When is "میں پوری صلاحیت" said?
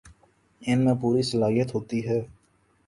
0.85-1.73